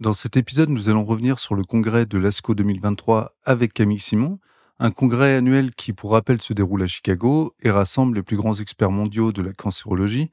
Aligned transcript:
Dans 0.00 0.12
cet 0.12 0.36
épisode, 0.36 0.70
nous 0.70 0.88
allons 0.88 1.04
revenir 1.04 1.38
sur 1.38 1.54
le 1.54 1.62
congrès 1.62 2.04
de 2.04 2.18
l'ASCO 2.18 2.56
2023 2.56 3.36
avec 3.44 3.72
Camille 3.72 4.00
Simon, 4.00 4.40
un 4.80 4.90
congrès 4.90 5.36
annuel 5.36 5.72
qui, 5.72 5.92
pour 5.92 6.10
rappel, 6.12 6.42
se 6.42 6.52
déroule 6.52 6.82
à 6.82 6.88
Chicago 6.88 7.54
et 7.62 7.70
rassemble 7.70 8.16
les 8.16 8.24
plus 8.24 8.36
grands 8.36 8.54
experts 8.54 8.90
mondiaux 8.90 9.30
de 9.30 9.40
la 9.40 9.52
cancérologie. 9.52 10.32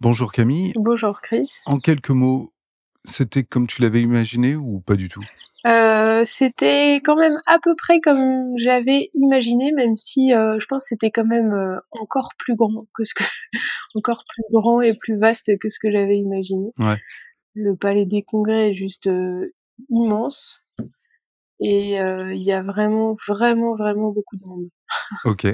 Bonjour 0.00 0.30
Camille. 0.30 0.74
Bonjour 0.76 1.22
Chris. 1.22 1.48
En 1.64 1.78
quelques 1.78 2.10
mots, 2.10 2.52
c'était 3.06 3.44
comme 3.44 3.66
tu 3.66 3.80
l'avais 3.80 4.02
imaginé 4.02 4.56
ou 4.56 4.80
pas 4.80 4.96
du 4.96 5.08
tout? 5.08 5.24
Euh, 5.66 6.22
C'était 6.26 6.96
quand 6.96 7.16
même 7.16 7.40
à 7.46 7.58
peu 7.62 7.74
près 7.74 8.00
comme 8.00 8.58
j'avais 8.58 9.08
imaginé, 9.14 9.72
même 9.72 9.96
si 9.96 10.34
euh, 10.34 10.58
je 10.58 10.66
pense 10.66 10.82
que 10.84 10.88
c'était 10.88 11.10
quand 11.10 11.24
même 11.24 11.52
euh, 11.54 11.78
encore 11.92 12.32
plus 12.36 12.56
grand 12.56 12.86
que 12.94 13.04
ce 13.04 13.14
que, 13.14 13.24
encore 13.94 14.24
plus 14.28 14.44
grand 14.52 14.82
et 14.82 14.92
plus 14.94 15.16
vaste 15.18 15.56
que 15.58 15.70
ce 15.70 15.78
que 15.78 15.90
j'avais 15.90 16.18
imaginé. 16.18 16.72
Ouais. 16.78 17.00
Le 17.54 17.76
palais 17.76 18.06
des 18.06 18.22
congrès 18.22 18.70
est 18.70 18.74
juste 18.74 19.06
euh, 19.06 19.52
immense 19.90 20.64
et 21.60 22.00
euh, 22.00 22.34
il 22.34 22.42
y 22.42 22.52
a 22.52 22.62
vraiment, 22.62 23.16
vraiment, 23.28 23.76
vraiment 23.76 24.10
beaucoup 24.10 24.36
de 24.36 24.44
monde. 24.44 24.68
Ok. 25.24 25.46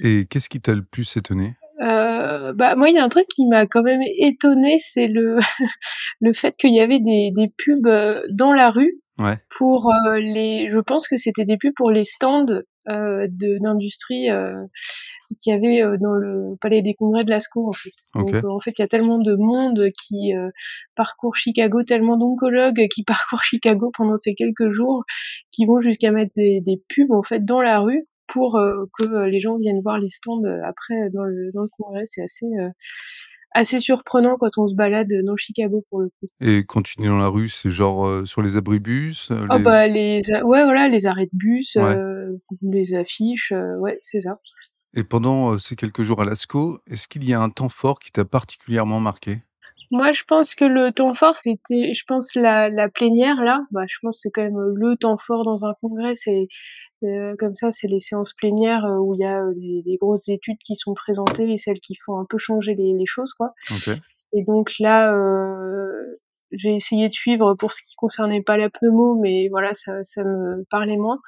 Et 0.00 0.26
qu'est-ce 0.26 0.48
qui 0.48 0.60
t'a 0.60 0.74
le 0.74 0.84
plus 0.84 1.16
étonné? 1.16 1.54
Euh, 1.80 2.52
bah 2.52 2.76
moi 2.76 2.88
il 2.88 2.96
y 2.96 2.98
a 2.98 3.04
un 3.04 3.08
truc 3.08 3.26
qui 3.28 3.46
m'a 3.46 3.66
quand 3.66 3.82
même 3.82 4.00
étonné, 4.18 4.78
c'est 4.78 5.08
le 5.08 5.38
le 6.20 6.32
fait 6.32 6.56
qu'il 6.56 6.72
y 6.74 6.80
avait 6.80 7.00
des, 7.00 7.30
des 7.32 7.48
pubs 7.48 7.86
euh, 7.86 8.22
dans 8.30 8.52
la 8.52 8.70
rue 8.70 9.00
Ouais. 9.20 9.38
pour 9.56 9.92
euh, 9.92 10.18
les. 10.18 10.68
Je 10.70 10.78
pense 10.78 11.06
que 11.06 11.16
c'était 11.16 11.44
des 11.44 11.56
pubs 11.56 11.74
pour 11.76 11.90
les 11.92 12.02
stands 12.04 12.46
euh, 12.88 13.26
de 13.30 13.58
d'industrie 13.60 14.30
euh, 14.30 14.66
qu'il 15.38 15.52
y 15.52 15.56
avait 15.56 15.82
euh, 15.82 15.96
dans 15.98 16.14
le 16.14 16.56
palais 16.60 16.82
des 16.82 16.94
congrès 16.94 17.24
de 17.24 17.30
Lascaux 17.30 17.68
en 17.68 17.72
fait. 17.72 17.94
Donc 18.14 18.34
euh, 18.34 18.48
en 18.48 18.60
fait 18.60 18.72
il 18.78 18.82
y 18.82 18.84
a 18.84 18.88
tellement 18.88 19.18
de 19.18 19.34
monde 19.34 19.88
qui 19.90 20.34
euh, 20.34 20.50
parcourt 20.94 21.36
Chicago, 21.36 21.82
tellement 21.82 22.16
d'oncologues 22.16 22.86
qui 22.88 23.04
parcourent 23.04 23.42
Chicago 23.42 23.90
pendant 23.96 24.16
ces 24.16 24.34
quelques 24.34 24.70
jours, 24.70 25.04
qui 25.50 25.66
vont 25.66 25.80
jusqu'à 25.80 26.12
mettre 26.12 26.32
des, 26.36 26.60
des 26.60 26.82
pubs 26.88 27.12
en 27.12 27.22
fait 27.22 27.44
dans 27.44 27.60
la 27.60 27.80
rue 27.80 28.06
pour 28.26 28.58
que 28.98 29.26
les 29.26 29.38
gens 29.38 29.58
viennent 29.58 29.82
voir 29.82 29.98
les 29.98 30.08
stands 30.08 30.42
après 30.66 31.10
dans 31.12 31.24
le 31.24 31.50
dans 31.52 31.62
le 31.62 31.68
congrès. 31.76 32.04
C'est 32.08 32.22
assez 32.22 32.46
euh, 32.46 32.70
assez 33.54 33.80
surprenant 33.80 34.36
quand 34.38 34.50
on 34.58 34.68
se 34.68 34.74
balade 34.74 35.08
dans 35.24 35.36
Chicago 35.36 35.84
pour 35.88 36.00
le 36.00 36.10
coup. 36.20 36.28
Et 36.40 36.64
quand 36.66 36.82
tu 36.82 36.94
dis 36.98 37.06
dans 37.06 37.16
la 37.18 37.28
rue, 37.28 37.48
c'est 37.48 37.70
genre 37.70 38.06
euh, 38.06 38.24
sur 38.26 38.42
les 38.42 38.56
abribus 38.56 39.30
euh, 39.30 39.46
Ah 39.48 39.56
les- 39.58 39.64
bah 39.64 39.86
les 39.86 40.20
ouais 40.42 40.64
voilà 40.64 40.88
les 40.88 41.06
arrêts 41.06 41.26
de 41.32 41.36
bus, 41.38 41.76
Ouais. 41.76 41.82
euh, 41.96 42.36
les 42.62 42.94
affiches, 42.94 43.52
euh, 43.52 43.76
ouais 43.78 43.98
c'est 44.02 44.20
ça. 44.20 44.38
Et 44.96 45.02
pendant 45.04 45.58
ces 45.58 45.74
quelques 45.76 46.02
jours 46.02 46.20
à 46.22 46.24
l'ASCO, 46.24 46.78
est-ce 46.88 47.08
qu'il 47.08 47.28
y 47.28 47.32
a 47.34 47.40
un 47.40 47.50
temps 47.50 47.68
fort 47.68 47.98
qui 47.98 48.12
t'a 48.12 48.24
particulièrement 48.24 49.00
marqué? 49.00 49.38
Moi 49.94 50.12
je 50.12 50.24
pense 50.26 50.54
que 50.54 50.64
le 50.64 50.92
temps 50.92 51.14
fort 51.14 51.36
c'était 51.36 51.94
je 51.94 52.04
pense 52.06 52.34
la 52.34 52.68
la 52.68 52.88
plénière 52.88 53.42
là, 53.42 53.60
bah 53.70 53.84
je 53.88 53.96
pense 54.02 54.16
que 54.16 54.20
c'est 54.22 54.30
quand 54.30 54.42
même 54.42 54.58
le 54.58 54.96
temps 54.96 55.16
fort 55.16 55.44
dans 55.44 55.64
un 55.64 55.74
congrès 55.80 56.14
c'est 56.14 56.48
euh, 57.04 57.34
comme 57.38 57.54
ça 57.54 57.70
c'est 57.70 57.86
les 57.86 58.00
séances 58.00 58.32
plénières 58.32 58.84
euh, 58.84 58.98
où 58.98 59.14
il 59.14 59.20
y 59.20 59.24
a 59.24 59.40
euh, 59.40 59.52
des, 59.56 59.82
des 59.84 59.96
grosses 59.96 60.28
études 60.28 60.58
qui 60.64 60.74
sont 60.74 60.94
présentées 60.94 61.50
et 61.52 61.58
celles 61.58 61.80
qui 61.80 61.94
font 62.04 62.18
un 62.18 62.26
peu 62.28 62.38
changer 62.38 62.74
les, 62.74 62.92
les 62.98 63.06
choses 63.06 63.34
quoi. 63.34 63.52
Et 64.34 64.42
donc 64.42 64.72
là, 64.80 65.14
euh, 65.14 66.18
j'ai 66.50 66.74
essayé 66.74 67.08
de 67.08 67.14
suivre 67.14 67.54
pour 67.54 67.72
ce 67.72 67.82
qui 67.82 67.94
concernait 67.96 68.42
pas 68.42 68.56
la 68.56 68.68
pneumo, 68.68 69.16
mais 69.20 69.48
voilà, 69.48 69.74
ça, 69.74 70.02
ça 70.02 70.22
me 70.22 70.64
parlait 70.70 70.96
moins. 70.96 71.20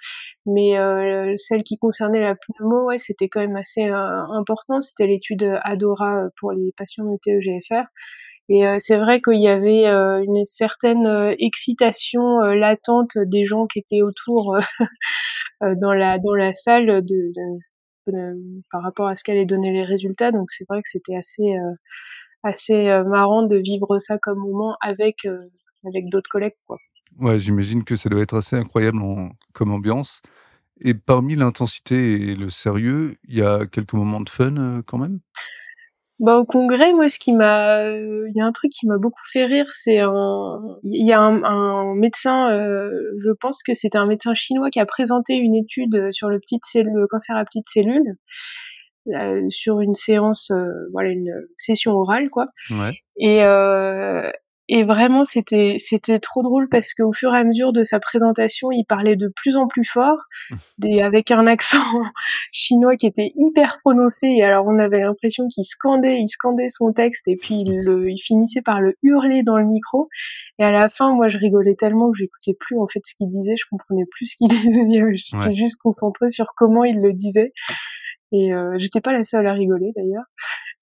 Mais 0.44 0.78
euh, 0.78 1.34
celle 1.37 1.62
qui 1.62 1.78
concernait 1.78 2.21
la 2.21 2.34
pneumo, 2.34 2.87
ouais, 2.88 2.99
c'était 2.99 3.28
quand 3.28 3.41
même 3.41 3.56
assez 3.56 3.84
euh, 3.84 4.22
important. 4.34 4.81
C'était 4.81 5.06
l'étude 5.06 5.59
Adora 5.65 6.25
euh, 6.25 6.28
pour 6.38 6.53
les 6.53 6.72
patients 6.76 7.05
mutés 7.05 7.32
EGFR. 7.32 7.84
Et 8.49 8.67
euh, 8.67 8.77
c'est 8.79 8.97
vrai 8.97 9.21
qu'il 9.21 9.41
y 9.41 9.49
avait 9.49 9.87
euh, 9.87 10.23
une 10.23 10.45
certaine 10.45 11.07
euh, 11.07 11.34
excitation 11.39 12.41
latente 12.41 13.19
des 13.19 13.45
gens 13.45 13.67
qui 13.67 13.81
étaient 13.81 14.03
autour 14.03 14.57
dans 15.61 15.93
la 15.93 16.19
dans 16.19 16.34
la 16.34 16.53
salle 16.53 17.03
par 18.71 18.83
rapport 18.83 19.09
à 19.09 19.17
ce 19.17 19.25
qu'allaient 19.25 19.47
donner 19.47 19.73
les 19.73 19.85
résultats. 19.85 20.31
Donc 20.31 20.51
c'est 20.51 20.65
vrai 20.69 20.81
que 20.81 20.89
c'était 20.89 21.17
assez 21.17 21.56
assez 22.45 23.03
marrant 23.06 23.43
de 23.43 23.56
vivre 23.56 23.99
ça 23.99 24.19
comme 24.19 24.39
moment 24.39 24.77
avec 24.81 25.27
avec 25.85 26.09
d'autres 26.09 26.31
collègues 26.31 26.56
quoi. 26.67 26.77
Ouais, 27.19 27.39
j'imagine 27.39 27.83
que 27.83 27.97
ça 27.97 28.11
doit 28.11 28.21
être 28.21 28.37
assez 28.37 28.56
incroyable 28.56 29.01
comme 29.55 29.73
ambiance. 29.73 30.21
Et 30.83 30.93
parmi 30.93 31.35
l'intensité 31.35 32.31
et 32.31 32.37
le 32.37 32.51
sérieux, 32.51 33.17
il 33.27 33.39
y 33.39 33.43
a 33.43 33.67
quelques 33.67 33.95
moments 33.95 34.21
de 34.21 34.29
fun 34.29 34.83
quand 34.87 34.99
même? 34.99 35.21
Bah 36.19 36.38
au 36.38 36.47
congrès, 36.47 36.94
moi 36.94 37.10
ce 37.10 37.19
qui 37.19 37.32
m'a 37.32 37.81
euh, 37.81 38.27
il 38.31 38.38
y 38.38 38.41
a 38.41 38.47
un 38.47 38.53
truc 38.53 38.71
qui 38.72 38.87
m'a 38.87 38.97
beaucoup 38.97 39.21
fait 39.31 39.44
rire, 39.44 39.66
c'est 39.71 39.99
un 39.99 40.60
il 40.82 41.06
y 41.06 41.12
a 41.12 41.21
un, 41.21 41.44
un 41.44 41.94
médecin 41.94 42.50
euh, 42.50 42.91
je 43.22 43.31
pense 43.38 43.62
que 43.62 43.75
c'était 43.75 43.99
un 43.99 44.06
médecin 44.06 44.32
chinois 44.32 44.71
qui 44.71 44.81
a 44.81 44.87
présenté 44.87 45.34
une 45.34 45.55
étude 45.55 46.10
sur 46.12 46.31
le 46.31 46.41
petit 46.41 46.59
le 46.75 47.06
cancer 47.06 47.37
à 47.37 47.44
petites 47.44 47.69
cellules 47.69 48.16
euh, 49.15 49.43
sur 49.50 49.81
une 49.81 49.94
séance 49.94 50.50
euh, 50.50 50.88
voilà 50.93 51.10
une 51.10 51.32
session 51.56 51.93
orale 51.93 52.28
quoi. 52.31 52.49
Ouais. 52.71 52.99
Et, 53.19 53.44
euh, 53.44 54.31
et 54.69 54.82
vraiment, 54.84 55.25
c'était 55.25 55.77
c'était 55.78 56.19
trop 56.19 56.43
drôle 56.43 56.69
parce 56.69 56.93
qu'au 56.94 57.12
fur 57.12 57.34
et 57.34 57.38
à 57.38 57.44
mesure 57.44 57.72
de 57.72 57.82
sa 57.82 58.00
présentation, 58.00 58.71
il 58.72 58.84
parlait 58.84 59.16
de 59.16 59.28
plus 59.34 59.56
en 59.56 59.66
plus 59.69 59.84
fort, 59.84 60.19
des, 60.78 61.00
avec 61.03 61.31
un 61.31 61.47
accent 61.47 61.78
chinois 62.53 62.97
qui 62.97 63.06
était 63.06 63.31
hyper 63.34 63.78
prononcé. 63.81 64.26
Et 64.28 64.43
alors, 64.43 64.66
on 64.66 64.78
avait 64.78 65.00
l'impression 65.00 65.47
qu'il 65.49 65.65
scandait, 65.65 66.19
il 66.19 66.28
scandait 66.28 66.69
son 66.69 66.93
texte 66.93 67.28
et 67.28 67.37
puis 67.37 67.62
il, 67.66 67.84
le, 67.84 68.10
il 68.10 68.19
finissait 68.19 68.62
par 68.62 68.81
le 68.81 68.94
hurler 69.03 69.43
dans 69.43 69.56
le 69.56 69.65
micro. 69.66 70.09
Et 70.59 70.65
à 70.65 70.72
la 70.72 70.88
fin, 70.88 71.15
moi, 71.15 71.28
je 71.28 71.38
rigolais 71.38 71.75
tellement 71.76 72.10
que 72.10 72.19
j'écoutais 72.19 72.55
plus 72.59 72.78
en 72.78 72.87
fait 72.87 73.00
ce 73.05 73.15
qu'il 73.15 73.28
disait. 73.28 73.55
Je 73.56 73.65
comprenais 73.71 74.05
plus 74.10 74.26
ce 74.26 74.37
qu'il 74.37 74.49
disait. 74.49 74.84
J'étais 75.15 75.47
Ouais. 75.49 75.55
juste 75.55 75.81
concentrée 75.81 76.31
sur 76.31 76.47
comment 76.56 76.84
il 76.84 77.00
le 77.00 77.12
disait. 77.12 77.53
Et 78.32 78.53
euh, 78.53 78.75
j'étais 78.78 79.00
pas 79.00 79.12
la 79.12 79.22
seule 79.22 79.47
à 79.47 79.53
rigoler 79.53 79.93
d'ailleurs. 79.94 80.25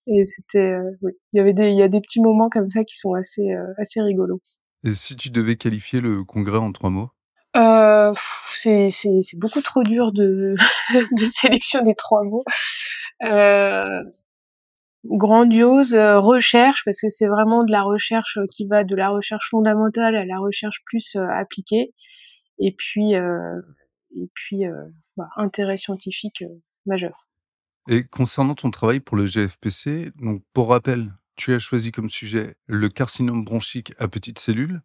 Et 0.06 0.24
c'était, 0.24 0.58
euh, 0.58 0.90
oui, 1.02 1.12
il 1.32 1.38
y 1.38 1.40
avait 1.40 1.54
des, 1.54 1.70
il 1.70 1.76
y 1.76 1.82
a 1.82 1.88
des 1.88 2.00
petits 2.00 2.20
moments 2.20 2.48
comme 2.48 2.70
ça 2.70 2.84
qui 2.84 2.96
sont 2.98 3.14
assez, 3.14 3.52
euh, 3.52 3.72
assez 3.78 4.00
rigolos. 4.00 4.40
Et 4.84 4.92
si 4.92 5.16
tu 5.16 5.30
devais 5.30 5.56
qualifier 5.56 6.00
le 6.00 6.24
congrès 6.24 6.58
en 6.58 6.72
trois 6.72 6.90
mots? 6.90 7.10
Euh, 7.56 8.12
c'est, 8.50 8.90
c'est, 8.90 9.20
c'est 9.20 9.38
beaucoup 9.38 9.62
trop 9.62 9.82
dur 9.82 10.12
de, 10.12 10.54
de 11.16 11.24
sélectionner 11.24 11.94
trois 11.94 12.22
mots. 12.24 12.44
Euh, 13.24 14.02
grandiose, 15.06 15.94
euh, 15.94 16.18
recherche, 16.18 16.82
parce 16.84 17.00
que 17.00 17.08
c'est 17.08 17.26
vraiment 17.26 17.64
de 17.64 17.72
la 17.72 17.82
recherche 17.82 18.38
qui 18.50 18.66
va 18.66 18.84
de 18.84 18.96
la 18.96 19.10
recherche 19.10 19.48
fondamentale 19.50 20.16
à 20.16 20.24
la 20.24 20.38
recherche 20.38 20.82
plus 20.84 21.16
appliquée. 21.16 21.94
Et 22.58 22.72
puis, 22.72 23.14
euh, 23.14 23.60
et 24.16 24.28
puis, 24.34 24.66
euh, 24.66 24.84
bah, 25.16 25.28
intérêt 25.36 25.76
scientifique 25.76 26.44
majeur. 26.86 27.26
Et 27.88 28.04
concernant 28.04 28.54
ton 28.54 28.70
travail 28.70 29.00
pour 29.00 29.16
le 29.16 29.26
GFPC, 29.26 30.10
donc 30.16 30.42
pour 30.54 30.70
rappel, 30.70 31.12
tu 31.36 31.52
as 31.52 31.58
choisi 31.58 31.92
comme 31.92 32.08
sujet 32.08 32.54
le 32.66 32.88
carcinome 32.88 33.44
bronchique 33.44 33.92
à 33.98 34.08
petites 34.08 34.38
cellules. 34.38 34.80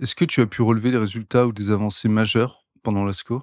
Est-ce 0.00 0.14
que 0.14 0.24
tu 0.24 0.40
as 0.40 0.46
pu 0.46 0.62
relever 0.62 0.90
des 0.90 0.98
résultats 0.98 1.46
ou 1.46 1.52
des 1.52 1.70
avancées 1.70 2.08
majeures 2.08 2.66
pendant 2.82 3.04
l'ASCO 3.04 3.42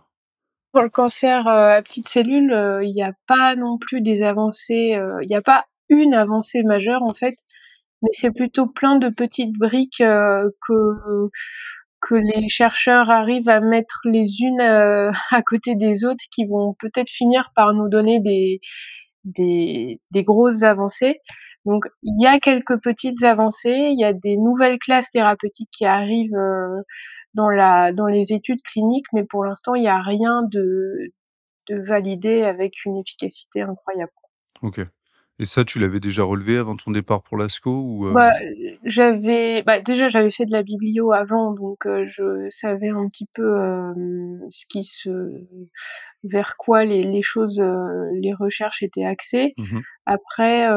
Pour 0.73 0.81
le 0.81 0.89
cancer 0.89 1.47
euh, 1.47 1.77
à 1.77 1.81
petites 1.81 2.09
cellules, 2.09 2.51
euh, 2.51 2.83
il 2.83 2.93
n'y 2.93 3.03
a 3.03 3.13
pas 3.27 3.55
non 3.55 3.77
plus 3.77 4.01
des 4.01 4.23
avancées, 4.23 4.95
euh, 4.95 5.19
il 5.21 5.27
n'y 5.27 5.35
a 5.35 5.41
pas 5.41 5.65
une 5.87 6.13
avancée 6.13 6.63
majeure 6.63 7.03
en 7.03 7.13
fait, 7.13 7.35
mais 8.01 8.09
c'est 8.11 8.31
plutôt 8.31 8.67
plein 8.67 8.97
de 8.97 9.07
petites 9.07 9.53
briques 9.57 9.99
que 9.99 11.29
que 12.01 12.15
les 12.15 12.49
chercheurs 12.49 13.09
arrivent 13.09 13.49
à 13.49 13.59
mettre 13.59 14.01
les 14.05 14.41
unes 14.41 14.61
euh, 14.61 15.11
à 15.31 15.41
côté 15.41 15.75
des 15.75 16.05
autres 16.05 16.23
qui 16.31 16.45
vont 16.45 16.75
peut-être 16.79 17.09
finir 17.09 17.51
par 17.55 17.73
nous 17.73 17.89
donner 17.89 18.19
des 18.19 18.59
des, 19.25 19.99
grosses 20.23 20.63
avancées. 20.63 21.19
Donc 21.65 21.85
il 22.01 22.21
y 22.21 22.27
a 22.27 22.39
quelques 22.39 22.81
petites 22.81 23.23
avancées, 23.23 23.89
il 23.91 23.99
y 23.99 24.05
a 24.05 24.13
des 24.13 24.37
nouvelles 24.37 24.79
classes 24.79 25.11
thérapeutiques 25.11 25.69
qui 25.71 25.85
arrivent 25.85 26.35
euh, 26.35 26.81
dans 27.33 27.49
la 27.49 27.91
dans 27.93 28.07
les 28.07 28.33
études 28.33 28.61
cliniques, 28.63 29.07
mais 29.13 29.25
pour 29.25 29.43
l'instant 29.43 29.75
il 29.75 29.81
n'y 29.81 29.89
a 29.89 30.01
rien 30.01 30.43
de 30.43 31.11
de 31.69 31.81
validé 31.85 32.43
avec 32.43 32.85
une 32.85 32.97
efficacité 32.97 33.61
incroyable. 33.61 34.11
Ok. 34.61 34.81
Et 35.39 35.45
ça, 35.45 35.63
tu 35.63 35.79
l'avais 35.79 35.99
déjà 35.99 36.23
relevé 36.23 36.57
avant 36.57 36.75
ton 36.75 36.91
départ 36.91 37.21
pour 37.21 37.37
l'ASCO 37.37 37.69
ou 37.69 38.11
bah, 38.11 38.31
j'avais 38.83 39.61
bah, 39.61 39.79
déjà 39.81 40.07
j'avais 40.07 40.31
fait 40.31 40.45
de 40.45 40.51
la 40.51 40.63
biblio 40.63 41.11
avant, 41.11 41.53
donc 41.53 41.85
je 41.85 42.47
savais 42.49 42.89
un 42.89 43.07
petit 43.07 43.27
peu 43.33 43.43
ce 44.49 44.65
qui 44.67 44.83
se 44.83 45.09
vers 46.23 46.57
quoi 46.57 46.85
les, 46.85 47.03
les 47.03 47.21
choses, 47.21 47.63
les 48.13 48.33
recherches 48.33 48.83
étaient 48.83 49.05
axées. 49.05 49.53
Mmh 49.57 49.79
Après, 50.05 50.67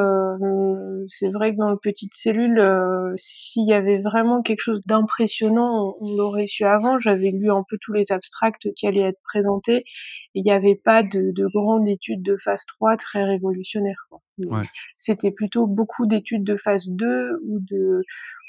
c'est 1.09 1.31
vrai 1.31 1.53
que 1.53 1.57
dans 1.57 1.71
le 1.71 1.79
petite 1.79 2.15
cellule, 2.15 2.63
s'il 3.17 3.69
y 3.69 3.73
avait 3.73 4.01
vraiment 4.01 4.43
quelque 4.43 4.61
chose 4.61 4.83
d'impressionnant, 4.87 5.97
on, 6.01 6.17
l'aurait 6.17 6.47
su 6.47 6.65
avant. 6.65 6.99
J'avais 6.99 7.31
lu 7.31 7.51
un 7.51 7.65
peu 7.69 7.79
tous 7.81 7.93
les 7.93 8.13
abstracts 8.13 8.73
qui 8.75 8.87
allaient 8.87 9.01
être 9.01 9.23
présentés. 9.23 9.85
Il 10.35 10.43
n'y 10.45 10.53
avait 10.53 10.81
pas 10.83 11.03
de, 11.03 11.33
de 11.33 11.47
grande 11.47 11.89
étude 11.89 12.23
de 12.23 12.37
phase 12.37 12.67
3 12.67 12.97
très 12.97 13.25
révolutionnaire. 13.25 14.07
Ouais. 14.47 14.63
C'était 14.99 15.31
plutôt 15.31 15.67
beaucoup 15.67 16.07
d'études 16.07 16.45
de 16.45 16.57
phase 16.57 16.89
2 16.89 17.41
ou 17.45 17.61
de 17.61 18.03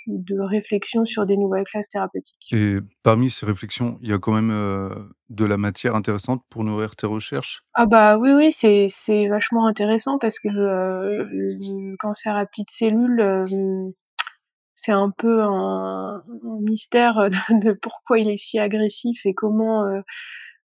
de 0.08 0.40
réflexion 0.40 1.06
sur 1.06 1.26
des 1.26 1.38
nouvelles 1.38 1.64
classes 1.64 1.90
thérapeutiques. 1.90 2.52
Et 2.52 2.78
parmi 3.04 3.30
ces 3.30 3.46
réflexions, 3.46 4.00
il 4.02 4.10
y 4.10 4.14
a 4.14 4.18
quand 4.18 4.34
même 4.34 4.52
euh, 4.52 4.90
de 5.30 5.46
la 5.46 5.58
matière 5.58 5.96
intéressante 5.96 6.44
pour 6.50 6.64
nourrir 6.64 6.96
tes 6.96 7.08
recherches? 7.08 7.64
Ah 7.74 7.86
bah 7.86 8.18
oui, 8.18 8.32
oui, 8.34 8.52
c'est, 8.52 8.88
c'est 8.90 9.28
vachement 9.28 9.68
intéressant 9.68 10.18
parce 10.18 10.40
que 10.40 10.48
euh, 10.48 11.24
le 11.30 11.96
cancer 11.98 12.36
à 12.36 12.46
petites 12.46 12.72
cellules, 12.72 13.22
euh, 13.22 13.92
c'est 14.74 14.92
un 14.92 15.12
peu 15.12 15.44
un, 15.44 16.24
un 16.26 16.60
mystère 16.62 17.30
de, 17.50 17.68
de, 17.68 17.74
pourquoi 17.74 18.20
il 18.20 18.30
est 18.30 18.38
si 18.38 18.60
agressif 18.60 19.26
et 19.26 19.34
comment, 19.34 19.86
euh, 19.86 20.02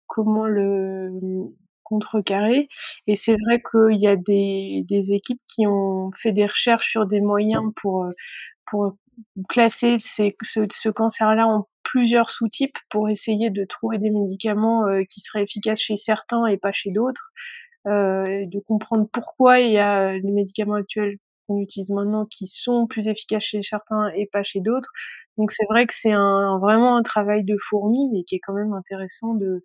comment 0.08 0.46
le 0.46 1.12
contrecarrer. 1.86 2.68
Et 3.08 3.16
c'est 3.16 3.38
vrai 3.46 3.62
qu'il 3.62 4.02
y 4.02 4.08
a 4.08 4.18
des, 4.18 4.84
des 4.88 5.14
équipes 5.14 5.42
qui 5.48 5.66
ont 5.68 6.12
fait 6.18 6.34
des 6.34 6.46
recherches 6.48 6.90
sur 6.90 7.06
des 7.06 7.22
moyens 7.22 7.72
pour, 7.78 8.08
pour 8.70 8.98
classer 9.50 9.98
ces, 10.00 10.36
ce, 10.44 10.62
ce 10.72 10.90
cancer-là 10.90 11.48
en 11.48 11.68
plusieurs 11.84 12.30
sous-types 12.30 12.78
pour 12.90 13.10
essayer 13.10 13.50
de 13.50 13.64
trouver 13.64 13.98
des 14.00 14.10
médicaments 14.10 14.86
euh, 14.88 15.04
qui 15.10 15.22
seraient 15.22 15.44
efficaces 15.44 15.80
chez 15.80 15.98
certains 15.98 16.46
et 16.48 16.58
pas 16.58 16.72
chez 16.72 16.92
d'autres, 16.92 17.32
euh, 17.88 18.46
de 18.48 18.60
comprendre 18.60 19.08
pourquoi 19.12 19.60
il 19.60 19.72
y 19.72 19.78
a 19.78 20.14
les 20.14 20.32
médicaments 20.32 20.76
actuels 20.76 21.18
qu'on 21.48 21.60
utilise 21.60 21.92
maintenant 21.92 22.26
qui 22.26 22.48
sont 22.48 22.88
plus 22.88 23.08
efficaces 23.08 23.44
chez 23.44 23.62
certains 23.62 24.10
et 24.16 24.26
pas 24.26 24.44
chez 24.44 24.62
d'autres. 24.62 24.92
Donc 25.38 25.52
c'est 25.52 25.66
vrai 25.70 25.86
que 25.86 25.94
c'est 25.96 26.12
un, 26.12 26.58
vraiment 26.60 26.98
un 26.98 27.04
travail 27.04 27.44
de 27.44 27.56
fourmi, 27.70 28.10
mais 28.12 28.24
qui 28.24 28.36
est 28.36 28.40
quand 28.40 28.54
même 28.54 28.74
intéressant 28.74 29.36
de, 29.36 29.62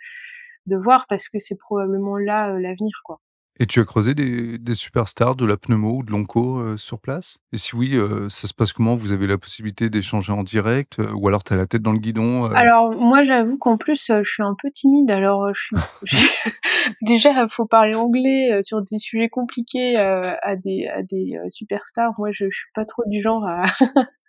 de 0.66 0.76
voir 0.76 1.06
parce 1.08 1.28
que 1.28 1.38
c'est 1.38 1.56
probablement 1.56 2.16
là 2.16 2.50
euh, 2.50 2.60
l'avenir, 2.60 3.00
quoi. 3.04 3.20
Et 3.62 3.66
tu 3.66 3.78
as 3.78 3.84
creusé 3.84 4.14
des, 4.14 4.56
des 4.56 4.74
superstars 4.74 5.36
de 5.36 5.44
la 5.44 5.58
pneumo 5.58 5.98
ou 5.98 6.02
de 6.02 6.10
l'onco 6.10 6.60
euh, 6.60 6.78
sur 6.78 6.98
place? 6.98 7.36
Et 7.52 7.58
si 7.58 7.76
oui, 7.76 7.94
euh, 7.94 8.30
ça 8.30 8.48
se 8.48 8.54
passe 8.54 8.72
comment? 8.72 8.96
Vous 8.96 9.12
avez 9.12 9.26
la 9.26 9.36
possibilité 9.36 9.90
d'échanger 9.90 10.32
en 10.32 10.42
direct 10.42 10.98
euh, 10.98 11.12
Ou 11.12 11.28
alors 11.28 11.44
tu 11.44 11.52
as 11.52 11.56
la 11.56 11.66
tête 11.66 11.82
dans 11.82 11.92
le 11.92 11.98
guidon? 11.98 12.46
Alors 12.52 12.90
moi 12.92 13.22
j'avoue 13.22 13.58
qu'en 13.58 13.76
plus 13.76 14.06
je 14.06 14.24
suis 14.24 14.42
un 14.42 14.56
peu 14.62 14.70
timide. 14.70 15.10
Alors 15.10 15.52
je 15.54 15.60
suis... 15.60 15.76
déjà 17.02 17.32
il 17.32 17.50
faut 17.50 17.66
parler 17.66 17.94
anglais 17.94 18.62
sur 18.62 18.80
des 18.80 18.96
sujets 18.96 19.28
compliqués 19.28 19.96
à 19.98 20.56
des, 20.56 20.86
à 20.86 21.02
des 21.02 21.38
superstars. 21.50 22.14
Moi 22.16 22.30
je, 22.32 22.46
je 22.48 22.56
suis 22.56 22.70
pas 22.74 22.86
trop 22.86 23.02
du 23.08 23.20
genre 23.20 23.44
à... 23.46 23.64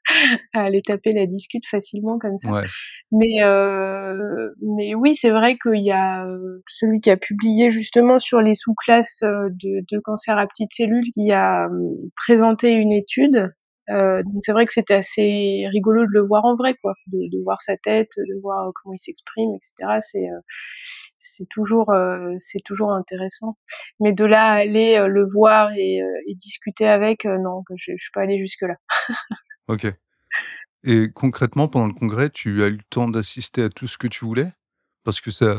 à 0.53 0.63
aller 0.63 0.81
taper 0.81 1.13
la 1.13 1.25
discute 1.25 1.65
facilement 1.67 2.17
comme 2.19 2.39
ça. 2.39 2.51
Ouais. 2.51 2.65
Mais 3.11 3.43
euh, 3.43 4.49
mais 4.61 4.95
oui, 4.95 5.15
c'est 5.15 5.29
vrai 5.29 5.57
qu'il 5.57 5.81
y 5.81 5.91
a 5.91 6.25
euh, 6.25 6.61
celui 6.67 6.99
qui 7.01 7.09
a 7.09 7.17
publié 7.17 7.71
justement 7.71 8.19
sur 8.19 8.41
les 8.41 8.55
sous-classes 8.55 9.23
euh, 9.23 9.49
de, 9.51 9.83
de 9.91 9.99
cancer 9.99 10.37
à 10.37 10.47
petites 10.47 10.73
cellules 10.73 11.09
qui 11.13 11.31
a 11.31 11.67
présenté 12.15 12.73
une 12.73 12.91
étude. 12.91 13.51
Euh, 13.89 14.23
donc 14.23 14.35
c'est 14.41 14.53
vrai 14.53 14.65
que 14.65 14.71
c'était 14.71 14.93
assez 14.93 15.65
rigolo 15.71 16.03
de 16.05 16.11
le 16.11 16.21
voir 16.25 16.45
en 16.45 16.55
vrai, 16.55 16.75
quoi, 16.81 16.93
de, 17.07 17.17
de 17.29 17.43
voir 17.43 17.61
sa 17.61 17.75
tête, 17.77 18.11
de 18.17 18.39
voir 18.41 18.71
comment 18.75 18.93
il 18.93 18.99
s'exprime, 18.99 19.49
etc. 19.55 19.99
C'est 20.01 20.27
c'est 21.19 21.47
toujours 21.49 21.91
c'est 22.39 22.63
toujours 22.63 22.91
intéressant. 22.93 23.57
Mais 23.99 24.13
de 24.13 24.23
là 24.25 24.45
à 24.51 24.53
aller 24.61 25.03
le 25.07 25.27
voir 25.27 25.71
et, 25.75 25.99
et 26.27 26.35
discuter 26.35 26.87
avec, 26.87 27.25
non, 27.25 27.63
je, 27.75 27.91
je 27.91 28.01
suis 28.01 28.11
pas 28.13 28.21
allée 28.21 28.39
jusque 28.39 28.61
là. 28.61 28.75
Ok. 29.71 29.87
Et 30.83 31.11
concrètement, 31.13 31.67
pendant 31.67 31.87
le 31.87 31.93
congrès, 31.93 32.29
tu 32.29 32.63
as 32.63 32.67
eu 32.67 32.77
le 32.77 32.83
temps 32.89 33.07
d'assister 33.07 33.63
à 33.63 33.69
tout 33.69 33.87
ce 33.87 33.97
que 33.97 34.07
tu 34.07 34.25
voulais? 34.25 34.51
Parce 35.03 35.21
que 35.21 35.31
ça, 35.31 35.55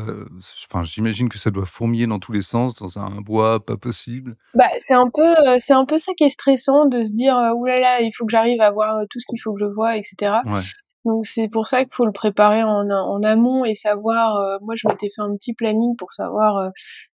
enfin, 0.69 0.83
j'imagine 0.83 1.27
que 1.27 1.37
ça 1.37 1.51
doit 1.51 1.65
fourmiller 1.65 2.07
dans 2.07 2.19
tous 2.19 2.31
les 2.31 2.41
sens, 2.41 2.75
dans 2.75 2.99
un 2.99 3.19
bois 3.19 3.65
pas 3.65 3.75
possible. 3.75 4.37
Bah, 4.53 4.69
c'est 4.77 4.93
un 4.93 5.09
peu, 5.13 5.59
c'est 5.59 5.73
un 5.73 5.85
peu 5.85 5.97
ça 5.97 6.13
qui 6.13 6.23
est 6.23 6.29
stressant 6.29 6.85
de 6.85 7.03
se 7.03 7.11
dire, 7.11 7.35
oulala, 7.57 7.79
là 7.79 7.99
là, 7.99 8.01
il 8.01 8.11
faut 8.15 8.25
que 8.25 8.31
j'arrive 8.31 8.61
à 8.61 8.71
voir 8.71 9.01
tout 9.09 9.19
ce 9.19 9.25
qu'il 9.27 9.41
faut 9.41 9.53
que 9.53 9.59
je 9.59 9.65
vois, 9.65 9.97
etc. 9.97 10.31
Ouais. 10.45 10.61
Donc 11.05 11.25
c'est 11.25 11.49
pour 11.49 11.67
ça 11.67 11.83
qu'il 11.83 11.93
faut 11.93 12.05
le 12.05 12.13
préparer 12.13 12.63
en, 12.63 12.89
en 12.89 13.23
amont 13.23 13.65
et 13.65 13.75
savoir. 13.75 14.37
Euh, 14.37 14.57
moi, 14.61 14.75
je 14.77 14.87
m'étais 14.87 15.09
fait 15.13 15.21
un 15.21 15.35
petit 15.35 15.53
planning 15.53 15.97
pour 15.97 16.13
savoir 16.13 16.57
euh, 16.57 16.69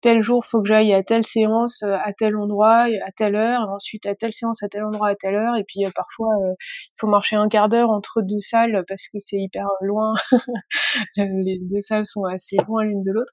tel 0.00 0.22
jour 0.22 0.44
faut 0.44 0.62
que 0.62 0.69
j'aille 0.69 0.94
à 0.94 1.02
telle 1.02 1.26
séance 1.26 1.82
euh, 1.82 1.96
à 2.02 2.12
tel 2.14 2.36
endroit 2.36 2.86
à 3.04 3.12
telle 3.14 3.36
heure, 3.36 3.69
ensuite 3.69 4.06
à 4.06 4.14
telle 4.14 4.32
séance 4.32 4.62
à 4.62 4.69
tel 4.69 4.84
endroit 4.84 5.08
à 5.08 5.14
telle 5.14 5.34
heure, 5.34 5.56
et 5.56 5.64
puis 5.64 5.84
parfois 5.94 6.28
il 6.60 6.94
faut 6.98 7.08
marcher 7.08 7.36
un 7.36 7.48
quart 7.48 7.69
d'heure 7.69 7.90
entre 7.90 8.22
deux 8.22 8.40
salles 8.40 8.84
parce 8.88 9.06
que 9.08 9.19
c'est 9.19 9.38
hyper 9.38 9.66
loin. 9.82 10.14
Les 11.16 11.58
deux 11.60 11.81
salles 11.81 12.06
sont 12.06 12.25
assez 12.25 12.56
loin 12.66 12.84
l'une 12.84 13.02
de 13.02 13.12
l'autre. 13.12 13.32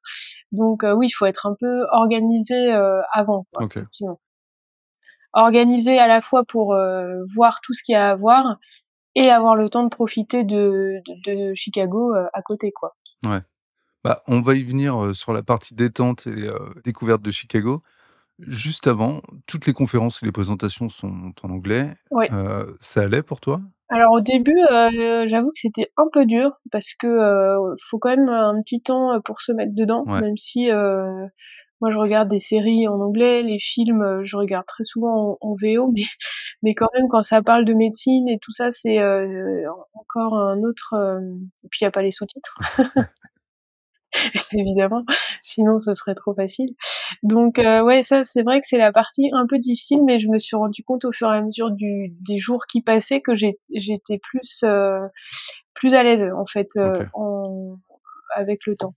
Donc 0.52 0.84
oui, 0.84 1.08
il 1.08 1.12
faut 1.12 1.26
être 1.26 1.46
un 1.46 1.56
peu 1.60 1.86
organisé 1.92 2.72
avant, 3.14 3.46
quoi, 3.54 3.66
okay. 3.66 3.80
effectivement. 3.80 4.20
Organisé 5.34 5.98
à 5.98 6.08
la 6.08 6.20
fois 6.20 6.44
pour 6.46 6.76
voir 7.34 7.62
tout 7.62 7.74
ce 7.74 7.84
qu'il 7.84 7.94
y 7.94 7.96
a 7.96 8.12
à 8.12 8.16
voir 8.16 8.58
et 9.16 9.30
avoir 9.30 9.56
le 9.56 9.70
temps 9.70 9.84
de 9.84 9.90
profiter 9.90 10.44
de, 10.44 11.02
de, 11.26 11.50
de 11.50 11.54
Chicago 11.54 12.16
euh, 12.16 12.28
à 12.34 12.42
côté, 12.42 12.72
quoi. 12.72 12.96
Ouais. 13.26 13.40
Bah, 14.04 14.24
on 14.28 14.42
va 14.42 14.56
y 14.56 14.64
venir 14.64 15.02
euh, 15.02 15.14
sur 15.14 15.34
la 15.34 15.44
partie 15.44 15.76
détente 15.76 16.26
et 16.28 16.48
euh, 16.48 16.58
découverte 16.84 17.22
de 17.22 17.32
Chicago. 17.32 17.82
Juste 18.40 18.88
avant, 18.88 19.22
toutes 19.46 19.68
les 19.68 19.74
conférences 19.74 20.24
et 20.24 20.26
les 20.26 20.32
présentations 20.32 20.90
sont 20.90 21.32
en 21.44 21.50
anglais. 21.52 21.94
Euh, 22.12 22.66
ça 22.80 23.02
allait 23.02 23.22
pour 23.22 23.40
toi? 23.40 23.60
Alors 23.90 24.14
au 24.14 24.22
début, 24.22 24.58
euh, 24.72 25.28
j'avoue 25.28 25.50
que 25.50 25.60
c'était 25.60 25.92
un 25.98 26.06
peu 26.12 26.26
dur 26.26 26.54
parce 26.72 26.94
que 26.98 27.06
euh, 27.06 27.76
faut 27.90 28.00
quand 28.00 28.10
même 28.10 28.30
un 28.30 28.60
petit 28.64 28.82
temps 28.82 29.20
pour 29.26 29.42
se 29.42 29.52
mettre 29.52 29.76
dedans, 29.76 30.06
ouais. 30.08 30.22
même 30.22 30.38
si 30.38 30.70
moi 31.82 31.92
je 31.92 31.98
regarde 31.98 32.30
des 32.30 32.40
séries 32.40 32.88
en 32.88 33.00
anglais, 33.02 33.44
les 33.44 33.60
films 33.60 34.22
je 34.24 34.38
regarde 34.38 34.66
très 34.66 34.84
souvent 34.84 35.38
en, 35.42 35.50
en 35.50 35.56
VO, 35.62 35.92
mais 35.92 36.04
mais 36.64 36.74
quand 36.76 36.88
même 36.94 37.08
quand 37.10 37.24
ça 37.24 37.42
parle 37.42 37.66
de 37.66 37.74
médecine 37.74 38.28
et 38.30 38.40
tout 38.40 38.52
ça, 38.52 38.72
c'est 38.72 39.00
encore 39.94 40.36
un 40.36 40.62
autre. 40.64 40.96
Et 41.64 41.68
puis 41.70 41.80
il 41.82 41.84
y 41.86 41.88
a 41.88 41.92
pas 41.92 42.04
les 42.04 42.12
sous-titres. 42.12 42.58
évidemment, 44.54 45.04
sinon 45.42 45.80
ce 45.80 45.94
serait 45.94 46.16
trop 46.16 46.34
facile. 46.34 46.76
Donc 47.24 47.60
euh, 47.60 47.82
ouais, 47.84 48.04
ça 48.04 48.24
c'est 48.24 48.44
vrai 48.44 48.60
que 48.62 48.68
c'est 48.68 48.78
la 48.78 48.92
partie 48.92 49.30
un 49.34 49.48
peu 49.48 49.58
difficile, 49.58 50.04
mais 50.06 50.20
je 50.20 50.28
me 50.28 50.38
suis 50.38 50.56
rendu 50.56 50.84
compte 50.84 51.06
au 51.06 51.12
fur 51.12 51.32
et 51.34 51.38
à 51.38 51.42
mesure 51.42 51.72
du, 51.72 52.14
des 52.22 52.38
jours 52.38 52.66
qui 52.68 52.82
passaient 52.82 53.22
que 53.22 53.36
j'étais 53.36 54.20
plus 54.20 54.64
euh, 54.64 55.00
plus 55.74 55.96
à 55.96 56.04
l'aise 56.04 56.30
en 56.36 56.46
fait 56.46 56.70
euh, 56.78 56.94
okay. 56.94 57.06
en, 57.14 57.78
avec 58.36 58.66
le 58.66 58.76
temps. 58.76 58.96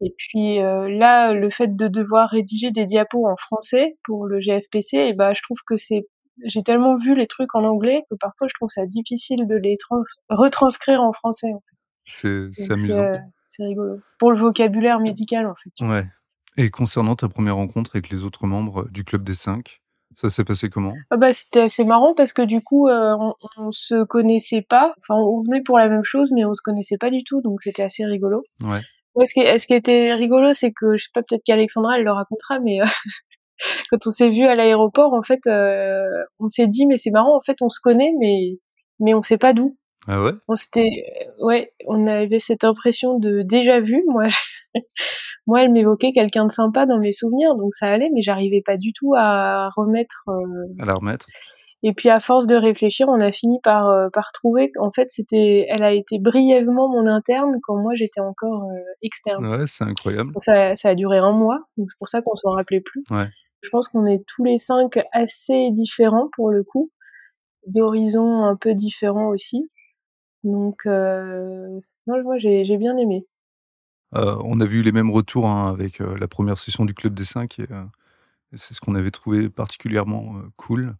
Et 0.00 0.14
puis 0.16 0.60
euh, 0.60 0.88
là, 0.88 1.32
le 1.32 1.50
fait 1.50 1.74
de 1.74 1.88
devoir 1.88 2.28
rédiger 2.28 2.70
des 2.70 2.84
diapos 2.84 3.26
en 3.26 3.36
français 3.36 3.96
pour 4.04 4.26
le 4.26 4.40
GFPC, 4.40 4.96
et 4.96 5.12
ben 5.14 5.32
je 5.34 5.42
trouve 5.42 5.58
que 5.66 5.76
c'est 5.76 6.06
j'ai 6.44 6.62
tellement 6.62 6.96
vu 6.96 7.14
les 7.14 7.26
trucs 7.26 7.54
en 7.54 7.64
anglais 7.64 8.02
que 8.10 8.16
parfois 8.20 8.46
je 8.46 8.54
trouve 8.54 8.68
ça 8.68 8.84
difficile 8.84 9.46
de 9.46 9.56
les 9.56 9.76
trans 9.78 10.02
retranscrire 10.28 11.00
en 11.00 11.12
français. 11.12 11.48
En 11.54 11.60
fait. 11.60 12.50
C'est 12.54 12.70
amusant 12.70 13.18
c'est 13.56 13.64
rigolo. 13.64 14.00
Pour 14.18 14.32
le 14.32 14.38
vocabulaire 14.38 15.00
médical, 15.00 15.46
en 15.46 15.54
fait. 15.54 15.84
Ouais. 15.84 16.04
Et 16.56 16.70
concernant 16.70 17.16
ta 17.16 17.28
première 17.28 17.56
rencontre 17.56 17.92
avec 17.94 18.10
les 18.10 18.24
autres 18.24 18.46
membres 18.46 18.88
du 18.90 19.04
Club 19.04 19.22
des 19.24 19.34
Cinq, 19.34 19.80
ça 20.14 20.30
s'est 20.30 20.44
passé 20.44 20.70
comment? 20.70 20.94
Ah 21.10 21.16
bah, 21.16 21.32
C'était 21.32 21.62
assez 21.62 21.84
marrant 21.84 22.14
parce 22.14 22.32
que 22.32 22.42
du 22.42 22.62
coup, 22.62 22.88
euh, 22.88 23.14
on, 23.18 23.34
on 23.58 23.70
se 23.70 24.04
connaissait 24.04 24.62
pas. 24.62 24.94
Enfin, 25.00 25.20
on 25.20 25.42
venait 25.42 25.62
pour 25.62 25.78
la 25.78 25.88
même 25.88 26.04
chose, 26.04 26.32
mais 26.32 26.44
on 26.44 26.54
se 26.54 26.62
connaissait 26.62 26.98
pas 26.98 27.10
du 27.10 27.24
tout, 27.24 27.42
donc 27.42 27.62
c'était 27.62 27.82
assez 27.82 28.04
rigolo. 28.04 28.42
Ouais. 28.62 28.80
Ce, 29.24 29.32
qui, 29.32 29.40
ce 29.58 29.66
qui 29.66 29.74
était 29.74 30.14
rigolo, 30.14 30.52
c'est 30.52 30.72
que, 30.72 30.96
je 30.96 31.04
sais 31.04 31.10
pas, 31.14 31.22
peut-être 31.22 31.42
qu'Alexandra, 31.44 31.98
elle 31.98 32.04
le 32.04 32.12
racontera, 32.12 32.60
mais 32.60 32.80
euh, 32.80 32.84
quand 33.90 34.06
on 34.06 34.10
s'est 34.10 34.30
vu 34.30 34.44
à 34.44 34.54
l'aéroport, 34.54 35.14
en 35.14 35.22
fait, 35.22 35.40
euh, 35.46 36.24
on 36.38 36.48
s'est 36.48 36.66
dit, 36.66 36.86
mais 36.86 36.96
c'est 36.96 37.10
marrant, 37.10 37.36
en 37.36 37.40
fait, 37.40 37.56
on 37.60 37.68
se 37.68 37.80
connaît, 37.80 38.12
mais, 38.18 38.58
mais 39.00 39.14
on 39.14 39.22
sait 39.22 39.38
pas 39.38 39.52
d'où. 39.52 39.76
Ah 40.08 40.22
ouais? 40.22 40.32
On 40.48 40.54
s'était, 40.54 40.88
ouais, 41.40 41.72
on 41.86 42.06
avait 42.06 42.38
cette 42.38 42.62
impression 42.62 43.18
de 43.18 43.42
déjà 43.42 43.80
vu. 43.80 44.04
Moi, 44.06 44.28
moi, 45.46 45.62
elle 45.62 45.72
m'évoquait 45.72 46.12
quelqu'un 46.12 46.46
de 46.46 46.52
sympa 46.52 46.86
dans 46.86 46.98
mes 46.98 47.12
souvenirs, 47.12 47.56
donc 47.56 47.74
ça 47.74 47.88
allait, 47.88 48.10
mais 48.14 48.22
j'arrivais 48.22 48.62
pas 48.64 48.76
du 48.76 48.92
tout 48.92 49.14
à 49.16 49.68
remettre. 49.76 50.24
Euh... 50.28 50.82
À 50.82 50.84
la 50.84 50.94
remettre. 50.94 51.26
Et 51.88 51.92
puis 51.92 52.08
à 52.08 52.18
force 52.18 52.48
de 52.48 52.56
réfléchir, 52.56 53.06
on 53.08 53.20
a 53.20 53.30
fini 53.30 53.60
par 53.62 53.88
euh, 53.88 54.08
par 54.12 54.32
trouver 54.32 54.72
qu'en 54.72 54.90
fait 54.90 55.06
c'était, 55.08 55.66
elle 55.68 55.84
a 55.84 55.92
été 55.92 56.18
brièvement 56.18 56.88
mon 56.88 57.06
interne 57.06 57.60
quand 57.62 57.76
moi 57.76 57.94
j'étais 57.94 58.18
encore 58.18 58.64
euh, 58.64 58.80
externe. 59.02 59.46
Ouais, 59.46 59.68
c'est 59.68 59.84
incroyable. 59.84 60.32
Ça, 60.38 60.74
ça 60.74 60.88
a 60.88 60.94
duré 60.96 61.18
un 61.18 61.30
mois, 61.30 61.60
donc 61.76 61.88
c'est 61.88 61.98
pour 61.98 62.08
ça 62.08 62.22
qu'on 62.22 62.34
s'en 62.34 62.50
rappelait 62.50 62.80
plus. 62.80 63.04
Ouais. 63.12 63.28
Je 63.62 63.68
pense 63.68 63.86
qu'on 63.86 64.04
est 64.04 64.24
tous 64.26 64.42
les 64.42 64.58
cinq 64.58 64.98
assez 65.12 65.70
différents 65.70 66.28
pour 66.34 66.50
le 66.50 66.64
coup, 66.64 66.90
d'horizons 67.68 68.42
un 68.42 68.56
peu 68.56 68.74
différents 68.74 69.28
aussi. 69.28 69.70
Donc, 70.42 70.86
euh, 70.86 71.68
non, 72.08 72.22
moi 72.24 72.36
j'ai 72.38 72.76
bien 72.78 72.96
aimé. 72.96 73.28
Euh, 74.16 74.36
on 74.42 74.58
a 74.60 74.66
vu 74.66 74.82
les 74.82 74.92
mêmes 74.92 75.12
retours 75.12 75.46
hein, 75.46 75.70
avec 75.70 76.00
la 76.00 76.26
première 76.26 76.58
session 76.58 76.84
du 76.84 76.94
Club 76.94 77.14
des 77.14 77.24
5 77.24 77.60
et, 77.60 77.66
c'est 78.54 78.74
ce 78.74 78.80
qu'on 78.80 78.94
avait 78.96 79.10
trouvé 79.12 79.48
particulièrement 79.48 80.34
cool. 80.56 80.96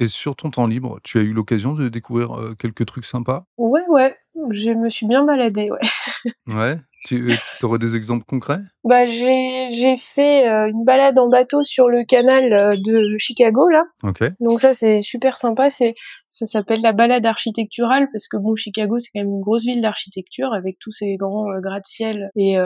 Et 0.00 0.06
sur 0.06 0.36
ton 0.36 0.50
temps 0.50 0.66
libre, 0.66 1.00
tu 1.02 1.18
as 1.18 1.22
eu 1.22 1.32
l'occasion 1.32 1.74
de 1.74 1.88
découvrir 1.88 2.54
quelques 2.58 2.86
trucs 2.86 3.04
sympas? 3.04 3.44
Ouais, 3.56 3.82
ouais, 3.88 4.16
je 4.50 4.70
me 4.70 4.88
suis 4.88 5.06
bien 5.06 5.24
baladée, 5.24 5.70
ouais. 5.70 5.80
Ouais, 6.46 6.78
tu 7.04 7.36
aurais 7.62 7.78
des 7.78 7.96
exemples 7.96 8.24
concrets? 8.24 8.60
Bah 8.84 9.06
j'ai 9.06 9.96
fait 9.98 10.48
euh, 10.48 10.68
une 10.70 10.84
balade 10.84 11.18
en 11.18 11.28
bateau 11.28 11.62
sur 11.62 11.88
le 11.88 12.04
canal 12.04 12.52
euh, 12.52 12.70
de 12.70 13.16
Chicago 13.18 13.68
là. 13.68 13.84
OK. 14.02 14.24
Donc 14.40 14.60
ça 14.60 14.72
c'est 14.72 15.00
super 15.00 15.36
sympa, 15.36 15.70
c'est 15.70 15.94
ça 16.26 16.46
s'appelle 16.46 16.80
la 16.80 16.92
balade 16.92 17.26
architecturale 17.26 18.08
parce 18.12 18.28
que 18.28 18.36
bon 18.36 18.56
Chicago 18.56 18.98
c'est 18.98 19.10
quand 19.14 19.20
même 19.20 19.32
une 19.34 19.40
grosse 19.40 19.64
ville 19.64 19.80
d'architecture 19.80 20.52
avec 20.54 20.78
tous 20.78 20.92
ces 20.92 21.16
grands 21.16 21.50
euh, 21.50 21.60
gratte-ciel 21.60 22.30
et 22.36 22.56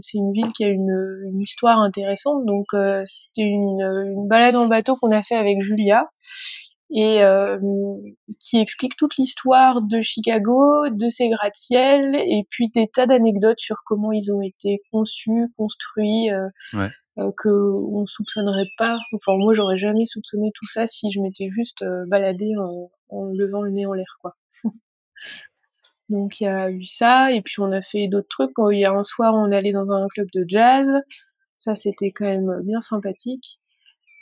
c'est 0.00 0.18
une 0.18 0.32
ville 0.32 0.52
qui 0.54 0.64
a 0.64 0.68
une, 0.68 0.94
une 1.32 1.40
histoire 1.40 1.80
intéressante 1.80 2.44
donc 2.44 2.66
c'était 3.04 3.48
une, 3.48 3.80
une 3.80 4.28
balade 4.28 4.56
en 4.56 4.66
bateau 4.66 4.96
qu'on 4.96 5.10
a 5.10 5.22
fait 5.22 5.36
avec 5.36 5.60
Julia 5.62 6.04
et 6.94 7.24
euh, 7.24 7.58
qui 8.38 8.58
explique 8.58 8.96
toute 8.96 9.16
l'histoire 9.16 9.82
de 9.82 10.00
Chicago, 10.00 10.88
de 10.90 11.08
ses 11.08 11.28
gratte-ciel, 11.28 12.14
et 12.14 12.46
puis 12.48 12.68
des 12.68 12.86
tas 12.86 13.06
d'anecdotes 13.06 13.58
sur 13.58 13.82
comment 13.84 14.12
ils 14.12 14.32
ont 14.32 14.40
été 14.40 14.80
conçus, 14.92 15.52
construits, 15.56 16.30
euh, 16.30 16.48
euh, 17.18 17.32
que 17.36 17.48
on 17.48 18.06
soupçonnerait 18.06 18.68
pas. 18.78 18.96
Enfin, 19.12 19.36
moi, 19.36 19.54
j'aurais 19.54 19.76
jamais 19.76 20.04
soupçonné 20.04 20.52
tout 20.54 20.68
ça 20.68 20.86
si 20.86 21.10
je 21.10 21.20
m'étais 21.20 21.48
juste 21.50 21.82
euh, 21.82 22.06
baladée 22.08 22.52
en, 22.58 22.90
en, 23.08 23.24
levant 23.26 23.62
le 23.62 23.72
nez 23.72 23.86
en 23.86 23.92
l'air, 23.92 24.18
quoi. 24.20 24.36
Donc 26.08 26.40
il 26.40 26.44
y 26.44 26.46
a 26.46 26.70
eu 26.70 26.84
ça, 26.84 27.32
et 27.32 27.42
puis 27.42 27.56
on 27.58 27.72
a 27.72 27.82
fait 27.82 28.06
d'autres 28.06 28.28
trucs. 28.28 28.52
Il 28.70 28.78
y 28.78 28.84
a 28.84 28.92
un 28.92 29.02
soir, 29.02 29.34
on 29.34 29.50
est 29.50 29.56
allé 29.56 29.72
dans 29.72 29.90
un 29.90 30.06
club 30.08 30.28
de 30.32 30.44
jazz. 30.46 30.88
Ça, 31.56 31.74
c'était 31.74 32.12
quand 32.12 32.26
même 32.26 32.60
bien 32.62 32.80
sympathique. 32.80 33.58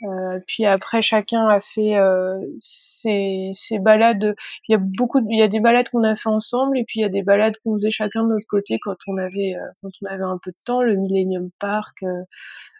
Euh, 0.03 0.39
puis 0.47 0.65
après, 0.65 1.01
chacun 1.01 1.47
a 1.47 1.59
fait 1.59 1.95
euh, 1.95 2.39
ses, 2.59 3.51
balades. 3.79 4.35
Il 4.67 4.73
y 4.73 4.75
a 4.75 4.77
beaucoup, 4.77 5.19
il 5.29 5.37
y 5.37 5.41
a 5.41 5.47
des 5.47 5.59
balades 5.59 5.89
qu'on 5.89 6.03
a 6.03 6.15
fait 6.15 6.29
ensemble, 6.29 6.77
et 6.77 6.83
puis 6.83 6.99
il 6.99 7.03
y 7.03 7.05
a 7.05 7.09
des 7.09 7.23
balades 7.23 7.55
qu'on 7.63 7.73
faisait 7.73 7.91
chacun 7.91 8.23
de 8.23 8.29
notre 8.29 8.47
côté 8.47 8.79
quand 8.81 8.97
on 9.07 9.17
avait, 9.17 9.55
euh, 9.55 9.65
quand 9.81 9.91
on 10.01 10.05
avait 10.07 10.23
un 10.23 10.39
peu 10.43 10.51
de 10.51 10.57
temps. 10.65 10.81
Le 10.81 10.95
Millennium 10.95 11.49
Park, 11.59 12.03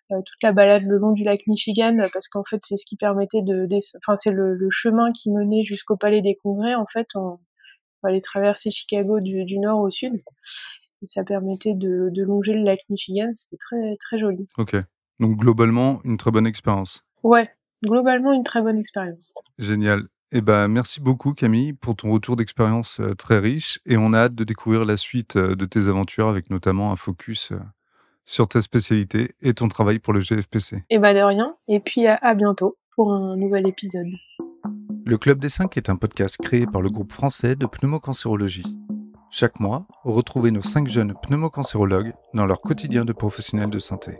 toute 0.09 0.43
la 0.43 0.51
balade 0.51 0.83
le 0.83 0.97
long 0.97 1.11
du 1.11 1.23
lac 1.23 1.41
Michigan, 1.47 1.95
parce 2.13 2.27
qu'en 2.27 2.43
fait, 2.43 2.59
c'est 2.61 2.77
ce 2.77 2.85
qui 2.85 2.97
permettait 2.97 3.41
de, 3.41 3.67
enfin, 3.97 4.15
c'est 4.15 4.31
le, 4.31 4.57
chemin 4.69 5.11
qui 5.11 5.31
menait 5.31 5.63
jusqu'au 5.63 5.97
Palais 5.97 6.21
des 6.21 6.35
Congrès. 6.35 6.75
En 6.75 6.85
fait, 6.85 7.07
on, 7.15 7.39
on 8.03 8.07
allait 8.07 8.21
traverser 8.21 8.69
Chicago 8.69 9.19
du, 9.19 9.45
du 9.45 9.59
nord 9.59 9.79
au 9.79 9.89
sud. 9.89 10.13
Et 11.01 11.07
ça 11.07 11.23
permettait 11.23 11.73
de, 11.73 12.09
de 12.11 12.23
longer 12.23 12.53
le 12.53 12.63
lac 12.63 12.79
Michigan. 12.89 13.31
C'était 13.33 13.57
très, 13.57 13.97
très 13.97 14.19
joli. 14.19 14.47
Ok. 14.57 14.75
Donc 15.19 15.37
globalement, 15.37 16.01
une 16.03 16.17
très 16.17 16.31
bonne 16.31 16.47
expérience. 16.47 17.03
Ouais, 17.23 17.49
globalement 17.83 18.33
une 18.33 18.43
très 18.43 18.61
bonne 18.61 18.77
expérience. 18.77 19.33
Génial. 19.57 20.07
Eh 20.35 20.41
ben, 20.41 20.67
merci 20.67 20.99
beaucoup 20.99 21.33
Camille 21.33 21.73
pour 21.73 21.95
ton 21.95 22.09
retour 22.09 22.35
d'expérience 22.35 22.99
euh, 22.99 23.13
très 23.13 23.37
riche 23.37 23.79
et 23.85 23.97
on 23.97 24.13
a 24.13 24.17
hâte 24.17 24.33
de 24.33 24.43
découvrir 24.43 24.83
la 24.83 24.97
suite 24.97 25.35
euh, 25.35 25.55
de 25.55 25.65
tes 25.65 25.87
aventures 25.89 26.27
avec 26.27 26.49
notamment 26.49 26.91
un 26.91 26.95
focus 26.95 27.51
euh, 27.51 27.59
sur 28.25 28.47
ta 28.47 28.59
spécialité 28.59 29.35
et 29.43 29.53
ton 29.53 29.67
travail 29.67 29.99
pour 29.99 30.11
le 30.11 30.21
GFPC. 30.21 30.83
Eh 30.89 30.97
ben 30.97 31.13
de 31.13 31.21
rien 31.21 31.55
et 31.67 31.79
puis 31.79 32.07
à, 32.07 32.33
bientôt 32.33 32.77
pour 32.95 33.13
un 33.13 33.37
nouvel 33.37 33.67
épisode. 33.67 34.07
Le 35.05 35.17
Club 35.19 35.37
des 35.37 35.49
5 35.49 35.77
est 35.77 35.89
un 35.91 35.97
podcast 35.97 36.37
créé 36.41 36.65
par 36.65 36.81
le 36.81 36.89
groupe 36.89 37.11
français 37.11 37.55
de 37.55 37.67
pneumocancérologie. 37.67 38.65
Chaque 39.29 39.59
mois, 39.59 39.85
retrouvez 40.03 40.49
nos 40.49 40.61
5 40.61 40.87
jeunes 40.87 41.13
pneumocancérologues 41.21 42.13
dans 42.33 42.47
leur 42.47 42.59
quotidien 42.59 43.05
de 43.05 43.13
professionnels 43.13 43.69
de 43.69 43.79
santé. 43.79 44.17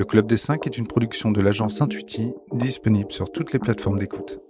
Le 0.00 0.06
Club 0.06 0.26
des 0.26 0.38
5 0.38 0.66
est 0.66 0.78
une 0.78 0.86
production 0.86 1.30
de 1.30 1.42
l'agence 1.42 1.82
Intuiti, 1.82 2.32
disponible 2.54 3.12
sur 3.12 3.30
toutes 3.30 3.52
les 3.52 3.58
plateformes 3.58 3.98
d'écoute. 3.98 4.40